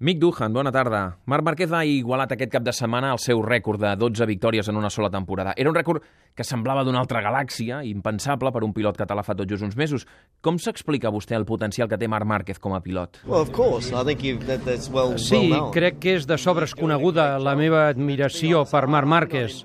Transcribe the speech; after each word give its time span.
Mick 0.00 0.16
Duhan, 0.18 0.54
bona 0.54 0.70
tarda. 0.72 1.18
Marc 1.28 1.44
Márquez 1.44 1.72
ha 1.76 1.82
igualat 1.84 2.30
aquest 2.32 2.48
cap 2.54 2.62
de 2.64 2.72
setmana 2.72 3.10
el 3.12 3.18
seu 3.20 3.42
rècord 3.44 3.82
de 3.82 3.90
12 4.00 4.24
victòries 4.30 4.70
en 4.72 4.78
una 4.80 4.88
sola 4.88 5.10
temporada. 5.12 5.52
Era 5.60 5.68
un 5.68 5.76
rècord 5.76 6.00
que 6.34 6.40
semblava 6.46 6.86
d'una 6.88 7.02
altra 7.02 7.20
galàxia, 7.20 7.82
impensable 7.84 8.48
per 8.54 8.62
un 8.64 8.72
pilot 8.72 8.96
català 8.96 9.20
fa 9.26 9.34
tot 9.36 9.50
just 9.50 9.60
uns 9.66 9.76
mesos. 9.76 10.06
Com 10.40 10.56
s'explica 10.56 11.12
vostè 11.12 11.36
el 11.36 11.44
potencial 11.44 11.86
que 11.90 11.98
té 12.00 12.08
Marc 12.08 12.24
Márquez 12.24 12.56
com 12.58 12.72
a 12.72 12.80
pilot? 12.80 13.20
Well, 13.26 13.42
of 13.42 13.52
course. 13.52 13.92
I 13.92 14.00
think 14.16 14.46
that, 14.46 14.64
that's 14.64 14.88
well, 14.88 15.18
Sí, 15.18 15.36
well 15.36 15.50
known. 15.66 15.70
crec 15.76 16.00
que 16.00 16.16
és 16.16 16.24
de 16.26 16.38
sobres 16.40 16.72
coneguda 16.74 17.34
la 17.38 17.52
meva 17.60 17.90
admiració 17.90 18.64
per 18.72 18.86
Marc 18.88 19.06
Márquez. 19.06 19.60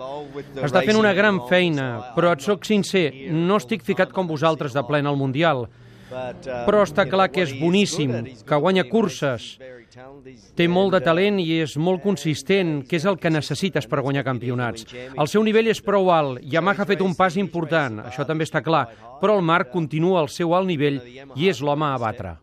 Està 0.60 0.84
fent 0.84 1.00
una 1.00 1.16
gran 1.16 1.46
feina, 1.48 2.12
però 2.18 2.36
et 2.36 2.44
sóc 2.44 2.68
sincer, 2.68 3.32
no 3.32 3.56
estic 3.64 3.88
ficat 3.88 4.12
com 4.12 4.28
vosaltres 4.28 4.76
de 4.76 4.84
plena 4.84 5.16
al 5.16 5.22
Mundial. 5.24 5.70
Però 6.12 6.84
està 6.84 7.08
clar 7.10 7.32
que 7.34 7.42
és 7.48 7.56
boníssim, 7.60 8.12
que 8.46 8.60
guanya 8.62 8.84
curses, 8.88 9.56
té 10.56 10.68
molt 10.68 10.96
de 10.96 11.02
talent 11.04 11.40
i 11.40 11.62
és 11.64 11.76
molt 11.80 12.04
consistent, 12.04 12.82
que 12.88 12.98
és 13.00 13.06
el 13.08 13.18
que 13.22 13.32
necessites 13.32 13.88
per 13.88 14.02
guanyar 14.04 14.26
campionats. 14.28 14.88
El 14.94 15.30
seu 15.32 15.44
nivell 15.46 15.70
és 15.72 15.82
prou 15.84 16.12
alt, 16.12 16.42
Yamaha 16.44 16.84
ha 16.84 16.90
fet 16.90 17.04
un 17.06 17.16
pas 17.16 17.38
important, 17.40 18.02
això 18.04 18.26
també 18.28 18.48
està 18.48 18.62
clar, 18.66 18.86
però 19.22 19.38
el 19.40 19.46
Marc 19.46 19.72
continua 19.72 20.20
al 20.20 20.30
seu 20.30 20.54
alt 20.56 20.68
nivell 20.68 21.00
i 21.36 21.48
és 21.50 21.62
l'home 21.64 21.88
a 21.88 21.98
batre. 22.02 22.36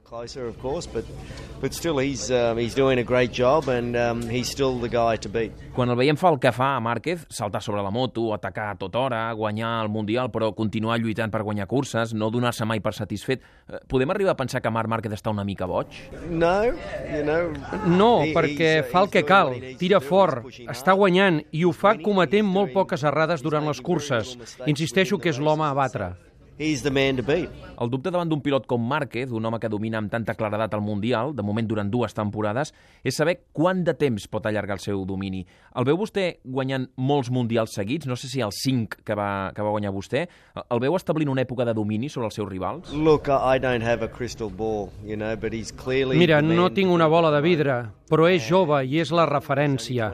Quan 5.72 5.92
el 5.92 5.96
veiem 5.96 6.18
fa 6.20 6.32
el 6.32 6.38
que 6.40 6.52
fa 6.52 6.70
a 6.76 6.80
Márquez, 6.84 7.26
saltar 7.32 7.62
sobre 7.62 7.84
la 7.84 7.92
moto, 7.94 8.26
atacar 8.34 8.70
a 8.72 8.78
tota 8.80 8.98
hora, 8.98 9.20
guanyar 9.32 9.74
el 9.84 9.92
Mundial, 9.92 10.32
però 10.32 10.50
continuar 10.56 10.98
lluitant 11.00 11.32
per 11.32 11.44
guanyar 11.44 11.68
curses, 11.70 12.12
no 12.14 12.30
donar-se 12.32 12.66
mai 12.68 12.80
per 12.80 12.92
satisfet, 12.96 13.40
eh, 13.68 13.80
podem 13.88 14.10
arribar 14.10 14.34
a 14.34 14.40
pensar 14.40 14.60
que 14.60 14.72
Marc 14.72 14.90
Márquez 14.90 15.16
està 15.16 15.30
una 15.30 15.44
mica 15.44 15.68
boig? 15.70 15.86
No, 16.28 16.64
you 17.12 17.22
know. 17.22 17.41
No, 17.86 18.12
perquè 18.34 18.72
fa 18.90 19.04
el 19.04 19.12
que 19.12 19.24
cal, 19.26 19.54
tira 19.80 20.00
fort, 20.02 20.48
està 20.70 20.96
guanyant 20.98 21.42
i 21.52 21.64
ho 21.64 21.72
fa 21.76 21.94
cometent 22.00 22.46
molt 22.46 22.72
poques 22.74 23.04
errades 23.08 23.44
durant 23.44 23.66
les 23.68 23.80
curses. 23.80 24.36
Insisteixo 24.66 25.18
que 25.18 25.32
és 25.32 25.40
l'home 25.42 25.66
a 25.68 25.74
batre. 25.76 26.12
He's 26.58 26.82
the 26.82 26.90
man 26.90 27.16
to 27.16 27.22
beat. 27.22 27.50
El 27.80 27.90
dubte 27.90 28.10
davant 28.12 28.28
d'un 28.28 28.42
pilot 28.44 28.66
com 28.70 28.82
Márquez, 28.86 29.32
un 29.32 29.44
home 29.48 29.58
que 29.58 29.70
domina 29.72 29.98
amb 29.98 30.10
tanta 30.12 30.34
claredat 30.38 30.74
el 30.76 30.82
Mundial, 30.84 31.32
de 31.34 31.42
moment 31.42 31.66
durant 31.66 31.88
dues 31.90 32.14
temporades, 32.14 32.70
és 33.02 33.16
saber 33.16 33.38
quant 33.56 33.80
de 33.82 33.94
temps 33.98 34.28
pot 34.30 34.44
allargar 34.46 34.76
el 34.76 34.82
seu 34.84 35.02
domini. 35.08 35.40
El 35.74 35.88
veu 35.88 35.96
vostè 35.98 36.26
guanyant 36.44 36.86
molts 36.96 37.32
Mundials 37.32 37.74
seguits? 37.74 38.06
No 38.06 38.14
sé 38.20 38.28
si 38.30 38.44
els 38.44 38.60
5 38.62 39.02
que 39.02 39.16
va, 39.18 39.50
que 39.56 39.64
va 39.64 39.72
guanyar 39.74 39.94
vostè. 39.94 40.26
El 40.62 40.82
veu 40.84 40.94
establint 40.98 41.32
una 41.32 41.42
època 41.42 41.66
de 41.66 41.74
domini 41.74 42.12
sobre 42.12 42.28
els 42.28 42.38
seus 42.38 42.48
rivals? 42.50 42.92
Look, 42.92 43.32
I 43.32 43.58
don't 43.58 43.82
have 43.82 44.04
a 44.04 44.08
crystal 44.08 44.50
ball, 44.50 44.90
you 45.02 45.16
know, 45.16 45.34
but 45.36 45.52
he's 45.52 45.72
clearly. 45.72 46.18
Mira, 46.20 46.42
no 46.42 46.70
tinc 46.76 46.92
una 46.92 47.08
bola 47.10 47.32
de 47.34 47.40
vidre, 47.42 47.80
però 48.12 48.28
és 48.28 48.44
jove 48.44 48.76
i 48.84 48.98
és 49.00 49.10
la 49.16 49.24
referència. 49.24 50.10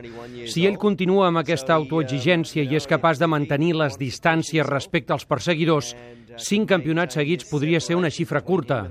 Si 0.46 0.62
ell 0.68 0.78
continua 0.78 1.26
amb 1.28 1.40
aquesta 1.40 1.74
autoexigència 1.74 2.62
i 2.62 2.78
és 2.78 2.86
capaç 2.86 3.18
de 3.18 3.26
mantenir 3.26 3.72
les 3.74 3.98
distàncies 3.98 4.66
respecte 4.68 5.16
als 5.16 5.26
perseguidors, 5.26 5.96
cinc 6.38 6.68
campionats 6.70 7.18
seguits 7.18 7.48
podria 7.50 7.82
ser 7.82 7.98
una 7.98 8.12
xifra 8.14 8.44
curta. 8.46 8.84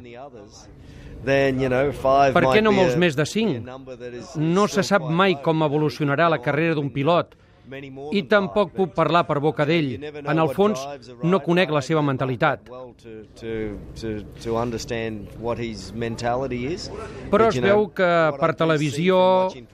Per 1.23 2.43
què 2.51 2.61
no 2.61 2.75
molts 2.75 2.99
més 2.99 3.15
de 3.15 3.25
cinc? 3.25 3.71
No 4.35 4.67
se 4.67 4.83
sap 4.83 5.07
mai 5.07 5.39
com 5.43 5.63
evolucionarà 5.63 6.27
la 6.29 6.43
carrera 6.43 6.75
d'un 6.75 6.91
pilot 6.91 7.35
i 8.11 8.23
tampoc 8.29 8.71
puc 8.75 8.93
parlar 8.95 9.23
per 9.27 9.39
boca 9.43 9.65
d'ell. 9.67 9.97
En 10.23 10.39
el 10.39 10.51
fons, 10.55 10.83
no 11.23 11.39
conec 11.43 11.71
la 11.73 11.81
seva 11.83 12.03
mentalitat. 12.05 12.69
Però 17.31 17.47
es 17.49 17.59
veu 17.63 17.87
que 17.97 18.11
per 18.39 18.51
televisió 18.59 19.19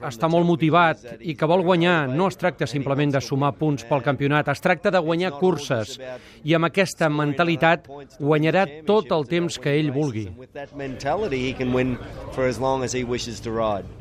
està 0.04 0.30
molt 0.30 0.48
motivat 0.48 1.04
i 1.20 1.36
que 1.38 1.48
vol 1.50 1.64
guanyar. 1.66 2.08
No 2.10 2.28
es 2.32 2.38
tracta 2.40 2.66
simplement 2.70 3.14
de 3.14 3.22
sumar 3.22 3.54
punts 3.58 3.86
pel 3.88 4.02
campionat, 4.02 4.48
es 4.50 4.64
tracta 4.64 4.90
de 4.90 5.02
guanyar 5.04 5.34
curses. 5.38 5.98
I 6.44 6.56
amb 6.58 6.70
aquesta 6.70 7.08
mentalitat 7.08 7.88
guanyarà 8.18 8.66
tot 8.86 9.12
el 9.14 9.28
temps 9.30 9.58
que 9.58 9.76
ell 9.78 9.92
vulgui. 9.94 10.26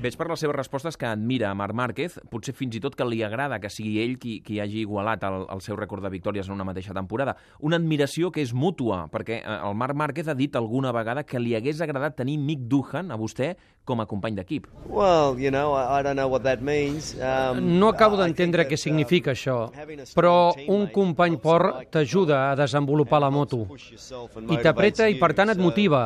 Veig 0.04 0.18
per 0.18 0.28
les 0.30 0.40
seves 0.40 0.56
respostes 0.56 0.98
que 0.98 1.08
admira 1.10 1.52
a 1.52 1.58
Marc 1.58 1.76
Márquez, 1.78 2.18
potser 2.32 2.56
fins 2.58 2.78
i 2.78 2.82
tot 2.84 2.96
que 2.98 3.06
li 3.08 3.22
agrada 3.26 3.60
que 3.62 3.70
sigui 3.70 3.83
ell 4.04 4.18
qui, 4.20 4.40
qui 4.46 4.60
hagi 4.64 4.84
igualat 4.84 5.24
el, 5.28 5.46
el 5.54 5.62
seu 5.66 5.78
rècord 5.80 6.04
de 6.06 6.12
victòries 6.14 6.48
en 6.48 6.56
una 6.56 6.68
mateixa 6.68 6.96
temporada. 6.96 7.36
Una 7.60 7.80
admiració 7.82 8.32
que 8.32 8.44
és 8.44 8.54
mútua, 8.54 9.04
perquè 9.12 9.42
eh, 9.42 9.60
el 9.60 9.76
Marc 9.80 9.98
Márquez 10.00 10.32
ha 10.32 10.38
dit 10.38 10.56
alguna 10.56 10.94
vegada 10.96 11.26
que 11.28 11.42
li 11.42 11.56
hagués 11.58 11.82
agradat 11.84 12.18
tenir 12.22 12.38
Mick 12.42 12.68
Duhan, 12.72 13.12
a 13.12 13.20
vostè, 13.20 13.54
com 13.84 14.00
a 14.00 14.08
company 14.08 14.36
d'equip. 14.40 14.68
Well, 14.88 15.36
you 15.40 15.52
know, 15.52 15.74
I, 15.76 16.02
don't 16.04 16.16
know 16.16 16.30
what 16.32 16.44
that 16.44 16.62
means. 16.62 17.14
Um, 17.20 17.80
No 17.80 17.90
acabo 17.92 18.18
d'entendre 18.18 18.68
què 18.70 18.78
significa 18.80 19.32
um, 19.32 19.38
això, 19.38 19.58
having 19.76 20.04
a 20.04 20.06
strong 20.08 20.24
però 20.24 20.36
un 20.72 20.88
company 20.94 21.36
helps 21.36 21.44
por 21.44 21.68
like 21.74 21.92
t'ajuda 21.92 22.52
a 22.52 22.56
desenvolupar 22.56 23.20
la 23.20 23.30
moto 23.34 23.66
i 24.50 24.60
t'apreta 24.62 25.10
i 25.10 25.18
per 25.20 25.34
tant 25.36 25.52
et 25.52 25.60
motiva. 25.60 26.06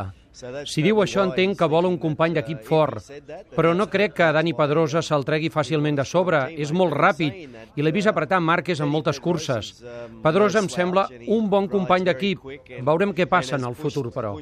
Si 0.66 0.84
diu 0.86 1.02
això 1.02 1.24
entenc 1.26 1.58
que 1.58 1.70
vol 1.72 1.88
un 1.90 1.98
company 2.02 2.36
d'equip 2.38 2.62
fort, 2.68 3.08
però 3.56 3.74
no 3.74 3.88
crec 3.90 4.14
que 4.20 4.32
Dani 4.36 4.54
Pedrosa 4.58 5.02
se'l 5.02 5.26
tregui 5.26 5.50
fàcilment 5.54 5.98
de 5.98 6.06
sobre. 6.06 6.44
És 6.58 6.72
molt 6.72 6.94
ràpid 6.94 7.58
i 7.76 7.86
l'he 7.86 7.96
vist 7.96 8.12
apretar 8.12 8.42
Márquez 8.42 8.82
en 8.82 8.92
moltes 8.92 9.20
curses. 9.20 9.74
Pedrosa 10.24 10.62
em 10.62 10.70
sembla 10.70 11.08
un 11.28 11.50
bon 11.50 11.68
company 11.72 12.06
d'equip. 12.06 12.46
Veurem 12.92 13.16
què 13.18 13.26
passa 13.26 13.58
en 13.58 13.66
el 13.66 13.76
futur, 13.76 14.12
però. 14.14 14.36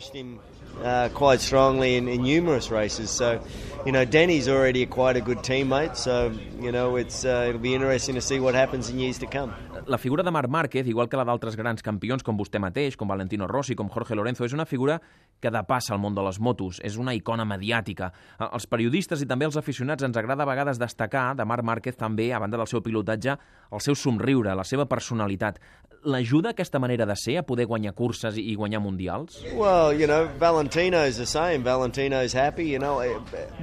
uh, 0.83 1.09
quite 1.13 1.41
strongly 1.41 1.95
in, 1.95 2.07
in 2.07 2.23
numerous 2.23 2.71
races. 2.71 3.09
So, 3.09 3.41
you 3.85 3.91
know, 3.91 4.05
Danny's 4.05 4.47
already 4.47 4.85
quite 4.85 5.17
a 5.17 5.21
good 5.21 5.39
teammate. 5.39 5.95
So, 5.95 6.33
you 6.59 6.71
know, 6.71 6.95
it's 6.95 7.25
uh, 7.25 7.45
it'll 7.49 7.61
be 7.61 7.73
interesting 7.73 8.15
to 8.15 8.21
see 8.21 8.39
what 8.39 8.55
happens 8.55 8.89
in 8.89 8.99
years 8.99 9.17
to 9.19 9.27
come. 9.27 9.53
La 9.87 9.99
figura 9.99 10.23
de 10.23 10.31
Marc 10.31 10.49
Márquez, 10.49 10.87
igual 10.87 11.07
que 11.07 11.17
la 11.17 11.23
d'altres 11.27 11.53
grans 11.55 11.83
campions 11.85 12.23
com 12.25 12.33
vostè 12.39 12.57
mateix, 12.57 12.95
com 12.97 13.07
Valentino 13.07 13.45
Rossi, 13.45 13.75
com 13.77 13.89
Jorge 13.93 14.15
Lorenzo, 14.17 14.41
és 14.47 14.53
una 14.57 14.65
figura 14.65 14.95
que 15.39 15.51
depassa 15.53 15.93
el 15.93 15.99
món 16.01 16.15
de 16.17 16.23
les 16.25 16.39
motos, 16.41 16.79
és 16.81 16.95
una 16.97 17.13
icona 17.13 17.45
mediàtica. 17.45 18.07
Eh, 18.39 18.47
Els 18.55 18.65
periodistes 18.65 19.21
i 19.21 19.27
també 19.29 19.45
els 19.45 19.57
aficionats 19.61 20.01
ens 20.03 20.17
agrada 20.17 20.41
a 20.41 20.49
vegades 20.49 20.79
destacar 20.81 21.35
de 21.37 21.45
Marc 21.45 21.61
Márquez 21.63 21.97
també, 21.99 22.31
a 22.33 22.39
banda 22.41 22.57
del 22.57 22.65
seu 22.71 22.81
pilotatge, 22.81 23.37
el 23.71 23.81
seu 23.81 23.93
somriure, 23.93 24.55
la 24.55 24.63
seva 24.65 24.87
personalitat. 24.89 25.59
L'ajuda 26.05 26.55
aquesta 26.55 26.79
manera 26.79 27.05
de 27.05 27.15
ser 27.17 27.37
a 27.37 27.43
poder 27.45 27.65
guanyar 27.65 27.93
curses 27.93 28.37
i 28.37 28.55
guanyar 28.55 28.81
mundials? 28.81 29.37
Well, 29.53 29.93
you 29.93 30.07
know, 30.07 30.27
Valentino's 30.39 31.17
the 31.17 31.25
same. 31.25 31.63
Valentino's 31.63 32.33
happy, 32.33 32.71
you 32.71 32.79
know. 32.79 33.01
eh, 33.03 33.13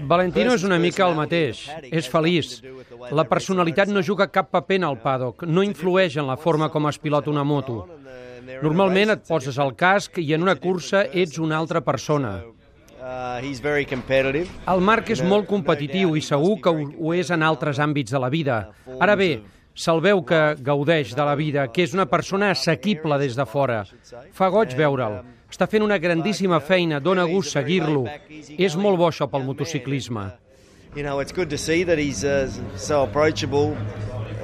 Valentino 0.07 0.55
és 0.55 0.63
una 0.63 0.79
mica 0.79 1.07
el 1.09 1.15
mateix, 1.19 1.67
és 1.91 2.09
feliç. 2.11 2.61
La 3.11 3.25
personalitat 3.25 3.89
no 3.89 4.03
juga 4.03 4.29
cap 4.31 4.51
paper 4.51 4.77
en 4.83 4.89
el 4.91 4.99
paddock, 5.03 5.43
no 5.47 5.63
influeix 5.63 6.12
en 6.17 6.27
la 6.27 6.37
forma 6.37 6.69
com 6.73 6.89
es 6.89 6.99
pilota 6.99 7.31
una 7.31 7.45
moto. 7.45 7.87
Normalment 8.63 9.15
et 9.15 9.23
poses 9.29 9.59
el 9.63 9.75
casc 9.79 10.19
i 10.19 10.33
en 10.35 10.43
una 10.43 10.57
cursa 10.59 11.05
ets 11.13 11.39
una 11.39 11.59
altra 11.59 11.81
persona. 11.81 12.41
El 14.73 14.85
Marc 14.87 15.11
és 15.11 15.23
molt 15.27 15.49
competitiu 15.51 16.15
i 16.15 16.23
segur 16.23 16.55
que 16.63 16.71
ho 16.71 17.15
és 17.15 17.33
en 17.35 17.43
altres 17.43 17.81
àmbits 17.83 18.15
de 18.15 18.21
la 18.23 18.31
vida. 18.31 18.59
Ara 19.01 19.17
bé, 19.19 19.33
se'l 19.75 20.03
veu 20.05 20.23
que 20.23 20.41
gaudeix 20.63 21.15
de 21.17 21.25
la 21.27 21.35
vida, 21.35 21.67
que 21.73 21.83
és 21.83 21.95
una 21.97 22.07
persona 22.07 22.53
assequible 22.55 23.19
des 23.19 23.35
de 23.39 23.47
fora. 23.47 23.83
Fa 24.33 24.51
goig 24.55 24.77
veure'l. 24.79 25.23
Està 25.53 25.67
fent 25.69 25.85
una 25.85 25.99
grandíssima 26.01 26.61
feina, 26.65 27.01
dona 27.01 27.27
gust 27.29 27.53
seguir-lo. 27.53 28.07
És 28.57 28.77
molt 28.77 29.01
bo 29.01 29.11
això 29.11 29.29
pel 29.29 29.45
motociclisme. 29.45 30.31
You 30.95 31.03
know, 31.03 31.21
it's 31.21 31.33
good 31.33 31.49
to 31.51 31.59
see 31.59 31.85
that 31.85 31.99
he's 31.99 32.23
uh, 32.23 32.51
so 32.77 33.03
approachable 33.03 33.75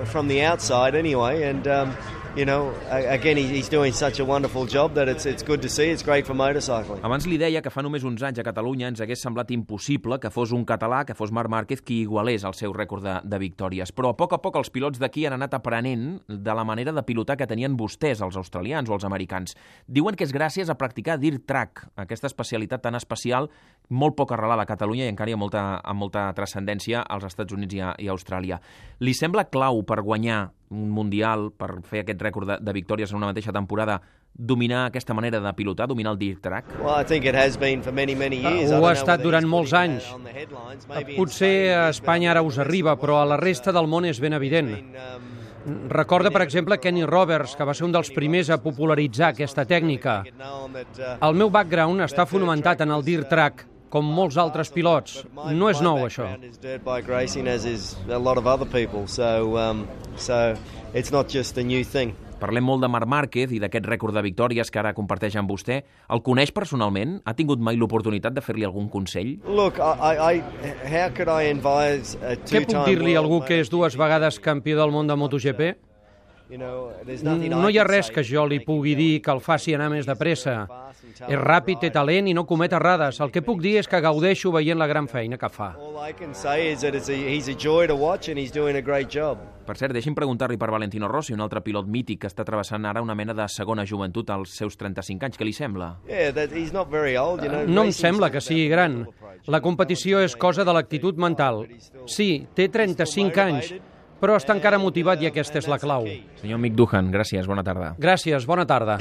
from 0.07 0.29
the 0.29 0.43
outside 0.43 0.95
anyway. 0.95 1.43
And, 1.43 1.67
um, 1.67 1.97
you 2.39 2.45
know, 2.47 2.71
again, 2.89 3.37
he- 3.37 3.49
he's 3.59 3.69
doing 3.69 3.93
such 3.93 4.21
a 4.21 4.25
wonderful 4.25 4.65
job 4.67 4.95
that 4.95 5.09
it's, 5.09 5.27
it's 5.27 5.43
good 5.43 5.61
to 5.61 5.69
see. 5.69 5.91
It's 5.91 6.05
great 6.05 6.25
for 6.25 6.37
motorcycling. 6.37 7.01
Abans 7.03 7.27
li 7.27 7.37
deia 7.41 7.61
que 7.65 7.71
fa 7.75 7.83
només 7.83 8.05
uns 8.07 8.23
anys 8.23 8.39
a 8.39 8.45
Catalunya 8.47 8.87
ens 8.93 9.01
hagués 9.03 9.19
semblat 9.25 9.51
impossible 9.51 10.21
que 10.23 10.31
fos 10.31 10.53
un 10.55 10.63
català, 10.65 11.01
que 11.05 11.17
fos 11.19 11.33
Marc 11.35 11.51
Márquez, 11.51 11.83
qui 11.83 12.03
igualés 12.05 12.45
el 12.47 12.55
seu 12.55 12.73
rècord 12.73 13.03
de, 13.03 13.17
de 13.25 13.41
victòries. 13.43 13.91
Però 13.93 14.13
a 14.13 14.17
poc 14.17 14.37
a 14.37 14.39
poc 14.45 14.57
els 14.61 14.71
pilots 14.71 15.01
d'aquí 15.03 15.27
han 15.27 15.35
anat 15.35 15.57
aprenent 15.59 16.21
de 16.29 16.55
la 16.55 16.65
manera 16.65 16.93
de 16.95 17.03
pilotar 17.03 17.37
que 17.37 17.49
tenien 17.51 17.75
vostès, 17.77 18.23
els 18.23 18.39
australians 18.39 18.89
o 18.89 18.95
els 18.95 19.05
americans. 19.09 19.57
Diuen 19.89 20.15
que 20.15 20.25
és 20.29 20.33
gràcies 20.33 20.71
a 20.71 20.79
practicar 20.79 21.19
dirt 21.19 21.43
track, 21.49 21.89
aquesta 21.97 22.31
especialitat 22.31 22.87
tan 22.87 22.95
especial, 22.95 23.51
molt 23.91 24.15
poc 24.15 24.33
arrelada 24.37 24.63
a 24.63 24.71
Catalunya 24.71 25.09
i 25.09 25.13
encara 25.15 25.33
hi 25.33 25.35
ha 25.35 25.41
molta, 25.41 25.65
amb 25.83 26.05
molta 26.07 26.29
transcendència 26.37 27.03
als 27.03 27.25
Estats 27.25 27.57
Units 27.57 27.75
i 27.75 27.83
a, 27.83 27.95
i 27.99 28.07
a 28.07 28.15
Austràlia. 28.15 28.61
Li 29.01 29.15
sembla 29.17 29.49
clau 29.51 29.83
per 29.83 30.03
guanyar 30.05 30.53
un 30.71 30.89
Mundial, 30.91 31.51
per 31.57 31.81
fer 31.83 32.03
aquest 32.05 32.21
rècord 32.23 32.47
de, 32.49 32.57
de 32.61 32.73
victòries 32.73 33.11
en 33.11 33.17
una 33.17 33.27
mateixa 33.31 33.53
temporada, 33.53 34.01
dominar 34.35 34.87
aquesta 34.87 35.15
manera 35.15 35.41
de 35.41 35.53
pilotar, 35.55 35.87
dominar 35.89 36.13
el 36.13 36.19
dirt 36.19 36.43
track? 36.43 36.67
Well, 36.83 37.01
I 37.01 37.05
think 37.05 37.25
it 37.25 37.35
has 37.35 37.57
been 37.59 37.83
for 37.83 37.93
many, 37.93 38.15
many 38.15 38.43
Ah, 38.45 38.51
years. 38.51 38.71
ho 38.71 38.77
I 38.77 38.81
don't 38.81 38.89
ha 38.89 38.93
estat 38.93 39.23
durant 39.23 39.47
molts 39.49 39.73
anys. 39.73 40.05
Potser 41.17 41.73
a 41.75 41.89
Espanya 41.91 42.31
ara 42.33 42.43
us 42.43 42.59
arriba, 42.59 42.97
però 43.01 43.23
a 43.23 43.27
la 43.27 43.37
resta 43.41 43.73
del 43.73 43.89
món 43.91 44.07
és 44.07 44.21
ben 44.21 44.33
evident. 44.37 44.71
um, 44.79 45.89
Recorda, 45.91 46.31
per 46.31 46.43
exemple, 46.43 46.79
Kenny 46.81 47.05
Roberts, 47.05 47.55
que 47.57 47.65
va 47.65 47.75
ser 47.75 47.85
un 47.85 47.93
dels 47.93 48.11
primers 48.15 48.49
a 48.51 48.57
popularitzar 48.63 49.33
aquesta 49.35 49.67
tècnica. 49.67 50.23
uh, 50.25 51.27
El 51.29 51.35
meu 51.35 51.51
background 51.51 52.01
està 52.01 52.25
fonamentat 52.27 52.81
en 52.81 52.91
el 52.91 53.03
dirt 53.05 53.29
track 53.29 53.67
com 53.93 54.07
molts 54.19 54.39
altres 54.41 54.71
pilots. 54.75 55.23
No 55.35 55.71
és 55.73 55.83
nou, 55.85 56.05
això. 56.07 56.29
Parlem 62.39 62.63
molt 62.63 62.85
de 62.85 62.89
Marc 62.91 63.11
Márquez 63.11 63.51
i 63.51 63.59
d'aquest 63.59 63.87
rècord 63.91 64.15
de 64.15 64.23
victòries 64.23 64.71
que 64.71 64.79
ara 64.79 64.93
comparteix 64.95 65.35
amb 65.41 65.51
vostè. 65.51 65.81
El 66.15 66.23
coneix 66.23 66.53
personalment? 66.55 67.17
Ha 67.27 67.35
tingut 67.35 67.59
mai 67.59 67.79
l'oportunitat 67.81 68.37
de 68.37 68.45
fer-li 68.45 68.67
algun 68.69 68.87
consell? 68.93 69.35
Look, 69.49 69.81
I, 69.83 70.39
I, 70.39 70.43
how 70.87 71.11
could 71.11 71.33
I 71.33 71.51
advise 71.51 72.15
a 72.23 72.37
Què 72.39 72.63
puc 72.69 72.87
dir-li 72.87 73.17
a 73.17 73.25
algú 73.25 73.43
que 73.49 73.59
és 73.59 73.73
dues 73.73 73.99
vegades 73.99 74.39
campió 74.45 74.79
del 74.79 74.95
món 74.95 75.11
de 75.11 75.19
MotoGP? 75.19 75.88
No 76.49 77.69
hi 77.69 77.79
ha 77.79 77.85
res 77.85 78.11
que 78.11 78.25
jo 78.25 78.47
li 78.49 78.61
pugui 78.65 78.95
dir 78.97 79.21
que 79.23 79.33
el 79.35 79.41
faci 79.45 79.75
anar 79.77 79.91
més 79.93 80.07
de 80.09 80.15
pressa. 80.17 80.67
És 81.29 81.39
ràpid, 81.39 81.81
té 81.83 81.91
talent 81.93 82.29
i 82.29 82.35
no 82.35 82.47
comet 82.49 82.73
errades. 82.73 83.21
El 83.21 83.31
que 83.35 83.43
puc 83.45 83.61
dir 83.61 83.77
és 83.83 83.89
que 83.89 84.01
gaudeixo 84.01 84.53
veient 84.55 84.79
la 84.81 84.87
gran 84.89 85.09
feina 85.09 85.37
que 85.37 85.49
fa. 85.53 85.75
Per 89.69 89.77
cert, 89.77 89.93
deixi'm 89.93 90.15
preguntar-li 90.17 90.57
per 90.57 90.71
Valentino 90.73 91.09
Rossi, 91.09 91.35
un 91.37 91.43
altre 91.45 91.61
pilot 91.61 91.87
mític 91.87 92.23
que 92.23 92.31
està 92.31 92.45
travessant 92.49 92.87
ara 92.89 93.03
una 93.05 93.15
mena 93.19 93.35
de 93.37 93.45
segona 93.53 93.85
joventut 93.85 94.31
als 94.31 94.57
seus 94.57 94.79
35 94.81 95.29
anys. 95.29 95.37
Què 95.37 95.45
li 95.45 95.53
sembla? 95.53 95.91
No 97.69 97.85
em 97.85 97.93
sembla 97.93 98.31
que 98.33 98.41
sigui 98.41 98.69
gran. 98.73 99.03
La 99.47 99.61
competició 99.61 100.23
és 100.25 100.37
cosa 100.37 100.65
de 100.65 100.73
l'actitud 100.73 101.21
mental. 101.21 101.67
Sí, 102.07 102.47
té 102.57 102.69
35 102.73 103.41
anys, 103.45 103.75
però 104.21 104.37
està 104.39 104.57
encara 104.57 104.81
motivat 104.83 105.23
i 105.23 105.31
aquesta 105.31 105.59
és 105.63 105.71
la 105.71 105.79
clau. 105.83 106.09
Senyor 106.43 106.61
Mick 106.63 106.77
Duhan, 106.79 107.13
gràcies, 107.15 107.47
bona 107.47 107.65
tarda. 107.67 107.95
Gràcies, 107.99 108.47
bona 108.47 108.67
tarda. 108.69 108.99